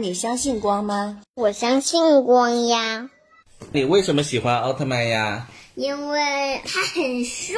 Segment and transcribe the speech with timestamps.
[0.00, 1.20] 你相信光吗？
[1.34, 3.10] 我相信光呀。
[3.70, 5.46] 你为什么喜欢奥特曼呀？
[5.74, 7.54] 因为他很帅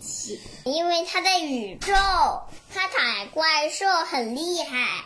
[0.00, 1.92] 气，因为他在宇宙，
[2.72, 5.04] 他打怪兽很厉害。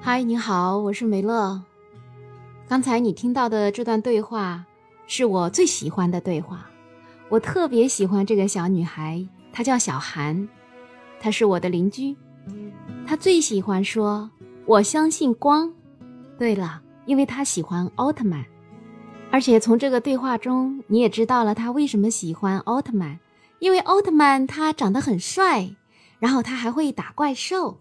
[0.00, 1.60] 嗨，你好，我是梅乐。
[2.68, 4.64] 刚才你听到的这段对话
[5.08, 6.70] 是我最喜欢的对话，
[7.28, 10.48] 我特别喜欢这个小女孩，她叫小韩，
[11.20, 12.16] 她是我的邻居。
[13.04, 14.30] 她最喜欢说
[14.66, 15.72] “我相信光”。
[16.38, 18.44] 对了，因为他喜欢奥特曼。
[19.30, 23.18] 而且从这个对话中，你也知道了他为什么喜欢奥特曼，
[23.60, 25.74] 因为奥特曼他长得很帅，
[26.18, 27.80] 然后他还会打怪兽。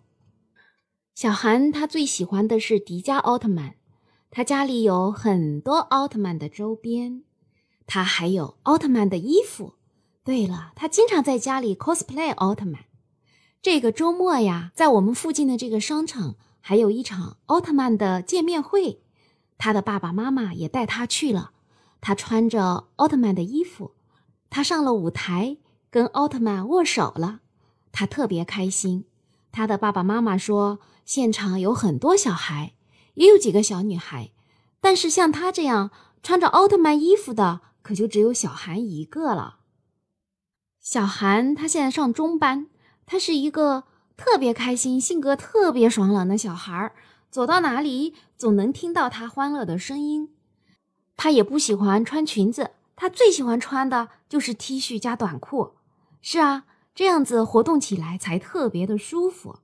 [1.13, 3.75] 小韩他最喜欢的是迪迦奥特曼，
[4.31, 7.23] 他家里有很多奥特曼的周边，
[7.85, 9.73] 他还有奥特曼的衣服。
[10.23, 12.85] 对了，他经常在家里 cosplay 奥特曼。
[13.61, 19.01] 这个周末呀，在我们附近的这个商场还有一场奥特曼的见面会。
[19.57, 21.51] 他的爸爸妈妈也带他去了，
[21.99, 23.91] 他穿着奥特曼的衣服，
[24.49, 25.57] 他上了舞台，
[25.91, 27.41] 跟奥特曼握手了，
[27.91, 29.05] 他特别开心。
[29.51, 32.73] 他的爸爸妈妈说，现场有很多小孩，
[33.15, 34.31] 也有几个小女孩，
[34.79, 35.91] 但是像他这样
[36.23, 39.57] 穿着奥特曼衣服的，可就只有小韩一个了。
[40.79, 42.67] 小韩他现在上中班，
[43.05, 43.83] 他是一个
[44.15, 46.93] 特别开心、性格特别爽朗的小孩儿。
[47.29, 50.33] 走到哪里总能听到他欢乐的声音。
[51.15, 55.75] 他也不喜欢穿裙子，他最喜欢穿的就是 T 恤加短裤。
[56.21, 59.59] 是啊，这样子活动起来才特别的舒服。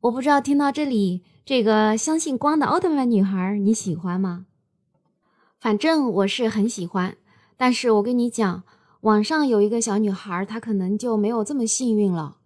[0.00, 4.46] 我不知道听到这里，这个相信光的奥特曼女孩你喜欢吗？
[5.60, 7.16] 反正我是很喜欢。
[7.56, 8.64] 但是我跟你讲，
[9.02, 12.38] 网上有一个小女孩，她可能就没有这么幸运了。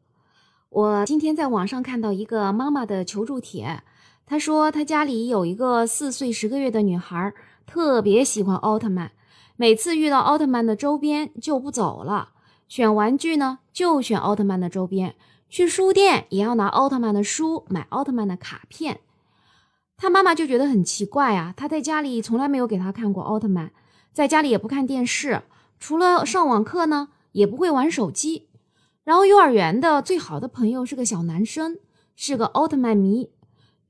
[0.70, 3.82] 我今天在网上看到一个妈妈的求助帖。
[4.24, 7.34] 她说，她家里有一个四岁十个月的女孩，
[7.66, 9.10] 特别喜欢奥特曼，
[9.56, 12.28] 每次遇到奥特曼的周边就不走了。
[12.68, 15.14] 选玩具呢，就选奥特曼的周边；
[15.48, 19.00] 去书店也要拿奥特曼的书，买奥特曼的卡片。
[19.96, 23.72] 他妈妈就觉得很奇怪啊，他在家里从来没有给他看过奥特曼，
[24.12, 25.42] 在家里也不看电视，
[25.80, 28.46] 除了上网课呢，也不会玩手机。
[29.10, 31.78] 然后幼儿园的最好的朋友是个小男生，
[32.14, 33.28] 是个奥特曼迷。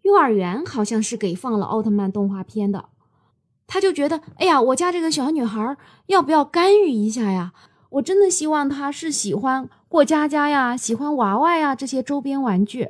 [0.01, 2.87] 幼儿园好像是给放了奥特曼动画片的，
[3.67, 5.77] 他就觉得，哎呀，我家这个小女孩
[6.07, 7.53] 要不要干预一下呀？
[7.91, 12.89] 我真的希望她是喜欢过家家呀，喜欢娃娃呀这些周边玩具。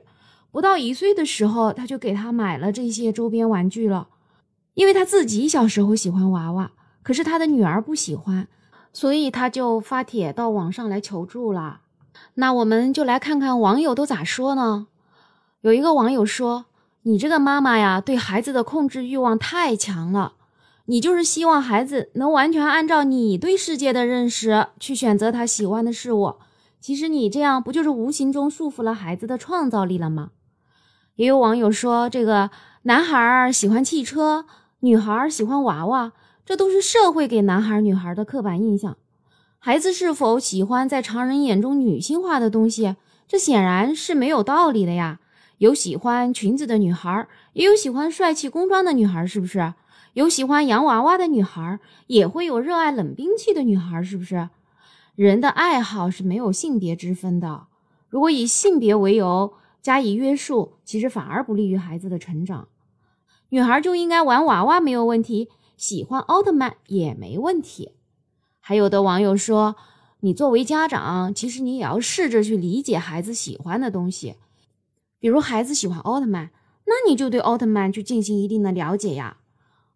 [0.52, 4.06] 不到一岁的时候，他就给她买了这些周边玩具了，
[4.74, 6.70] 因为他自己小时候喜欢娃娃，
[7.02, 8.47] 可是他的女儿不喜欢，
[8.92, 11.80] 所以他就发帖到网上来求助了。
[12.34, 14.86] 那我们就来看看网友都咋说呢？
[15.60, 16.66] 有一个网友说。
[17.04, 20.34] 你这个妈妈呀，对孩子的控制欲望太强了。
[20.84, 26.34] 你就是希望孩子能完全按照你对世界的认识去选择他喜欢的事物。
[26.78, 30.32] 其实你这样不就是无形中束缚了孩子的创造力了吗？
[31.14, 32.50] 也有网友说，这个
[32.82, 34.44] 男孩喜欢汽车，
[34.80, 36.12] 女孩喜欢娃娃，
[36.44, 38.98] 这都是社会给男孩女孩的刻板印象。
[39.62, 42.97] 孩子是否喜欢在常人眼中女性化的东西，
[43.28, 45.21] 这显然是没有道理的呀。
[45.59, 49.75] 有喜欢裙子的女孩，也有喜欢帅气工装的女孩，是不是？
[50.15, 54.48] 有喜欢洋娃娃的女孩，也会有热爱冷兵器的女孩，是不是？
[55.15, 57.66] 人的爱好是没有性别之分的。
[58.09, 62.69] 如果以性别为由加以约束，其实反而不利于孩子的成长。
[63.50, 67.92] 女孩就应该玩娃娃没有问题，喜欢奥特曼也没问题。
[68.70, 69.75] 还有的网友说，
[70.20, 74.36] 你作为家长，其实你也要试着去理解孩子喜欢的东西。
[75.19, 76.50] 比如孩子喜欢奥特曼，
[76.86, 79.38] 那你就对奥特曼去进行一定的了解呀。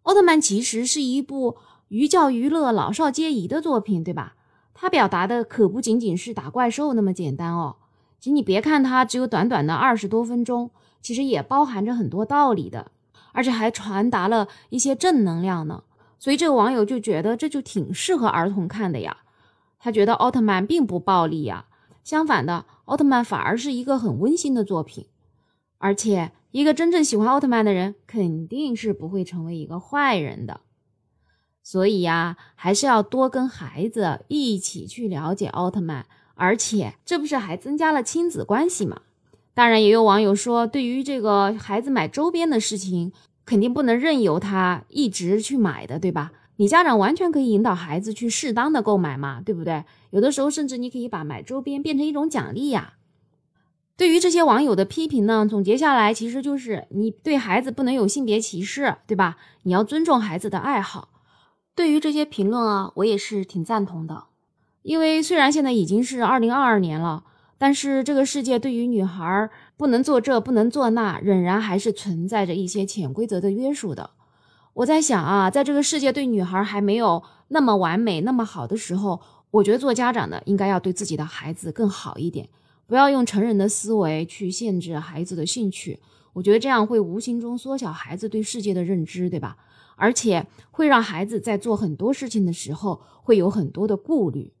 [0.01, 1.55] 奥特曼其实是一部
[1.87, 4.35] 寓教于乐、老少皆宜的作品，对吧？
[4.73, 7.77] 它表达的可不仅仅是打怪兽那么简单哦。
[8.19, 10.71] 其实你别看它只有短短的二十多分钟，
[11.01, 12.91] 其实也包含着很多道理的，
[13.31, 15.85] 而且还传达了一些正能量呢。
[16.25, 19.17] 所以这个网友就觉得这就挺适合儿童看的呀。
[19.77, 21.67] 他觉得奥特曼并不暴力呀，
[22.03, 25.05] 相反的，奥特曼反而是一个很温馨的作品。
[25.77, 30.61] 而且，一个真正喜欢奥特曼的人，肯定是不会成为一个坏人的。
[31.61, 39.03] 所以呀，还是要多跟孩子一起去了解奥特曼，而且这不是还增加了亲子关系吗？
[39.53, 43.13] 当然，也有网友说，对于这个孩子买周边的事情，
[43.45, 46.31] 肯定不能任由他一直去买的，对吧？
[46.57, 49.83] 你家长完全可以引导孩子去适当的购买嘛，对不对？
[50.11, 52.93] 有的时候，甚至你可以把买周边变成一种奖励呀。
[53.97, 59.37] 对于这些网友的批评呢，总结下来其实就是你对孩子不能有性别歧视，对吧？
[59.63, 61.09] 你要尊重孩子的爱好。
[61.75, 64.25] 对于这些评论啊，我也是挺赞同的，
[64.81, 67.23] 因为虽然现在已经是二零二二年了，
[67.57, 74.09] 但是这个世界对于女孩不能做这不能做那，仍然还是存在着一些潜规则的约束的。
[74.73, 79.21] 我在想啊，在这个世界对女孩还没有那么完美、那么好的时候，
[79.51, 82.49] 我觉得做家长的应该要对自己的孩子更好一点。
[82.85, 85.99] 不要用成人的思维去限制孩子的兴趣，
[86.33, 89.57] 我觉得这样会无形中缩小孩子对世界的认知，对吧？
[89.95, 94.51] 而且会让孩子在做很多事情的时候会有很多的顾虑。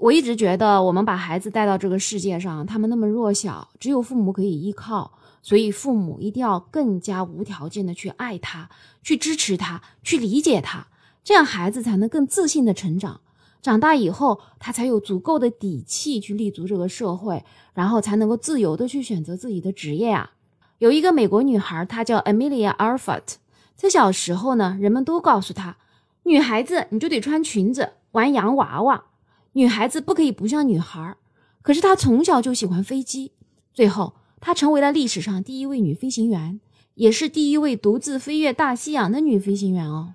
[0.00, 8.68] 我一直觉得，我们把孩子带到这个世界上，他们那么弱小，只有父母可以依靠，所以父母一定要更加无条件的去爱他，
[9.02, 10.88] 去支持他，去理解他，
[11.22, 13.20] 这样孩子才能更自信的成长。
[13.62, 20.32] 长大以后，他才有足够的底气去立足这个社会，然后才能够自由的去选择自己的职业啊。
[20.78, 23.36] 有一个美国女孩，她叫 Amelia Earhart，
[23.76, 25.76] 在小时候呢，人们都告诉她，
[26.24, 29.04] 女孩子你就得穿裙子，玩洋娃娃，
[29.54, 31.16] 女孩子不可以不像女孩。
[31.62, 33.32] 可是她从小就喜欢飞机，
[33.72, 36.60] 最后她成为了历史上第一位女飞行员，
[36.94, 40.12] 也是第一位独自飞越大西洋的女飞行员哦。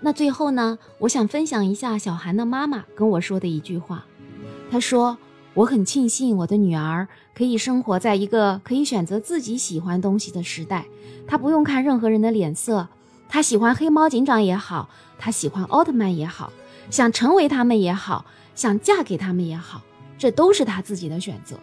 [0.00, 4.04] 那最后呢，我想分享一下小韩的妈妈跟我说的一句话。
[4.70, 5.18] 她说
[5.54, 10.86] ：“我很庆幸我的女儿可以生活在一个可以选择自己喜欢东西的时代，
[11.26, 12.88] 她不用看任何人的脸色。
[13.28, 16.52] 她喜欢黑猫警长也好，她喜欢奥特曼也好，
[16.90, 18.24] 想成为他们也好，
[18.54, 19.82] 想嫁给他们也好，
[20.16, 21.58] 这都是他自己的选择。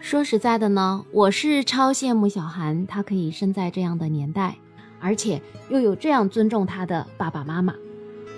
[0.00, 4.56] 说实在的呢，我是超羡慕小韩，他可以生在这样的年代。”
[5.04, 7.74] 而且又有这样尊重他的爸爸妈妈，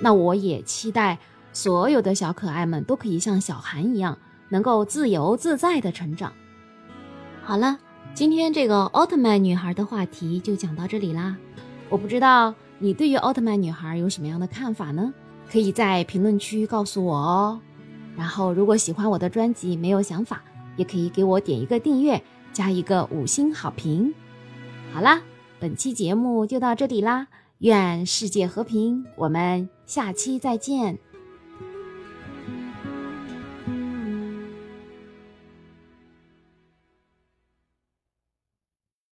[0.00, 1.18] 那我也期待
[1.52, 4.16] 所有的小可爱们都可以像小韩一样，
[4.48, 6.32] 能够自由自在的成长。
[7.42, 7.78] 好了，
[8.14, 11.36] 今天这个奥特曼女孩的话题就讲到这里啦。
[11.90, 15.12] 我不知道你对于奥特曼女孩有什么样的看法呢？
[15.50, 17.60] 可以在评论区告诉我哦。
[18.16, 20.42] 然后如果喜欢我的专辑，没有想法，
[20.76, 24.14] 也可以给我点一个订阅，加一个五星好评。
[24.92, 25.22] 好啦。
[25.60, 30.98] 本期节目就到这里啦，愿世界和平，我们下期再见。